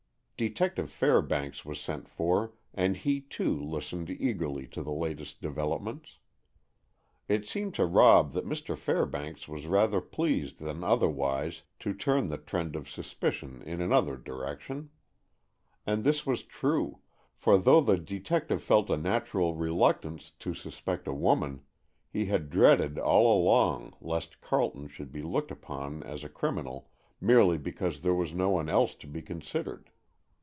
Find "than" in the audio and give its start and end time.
10.57-10.83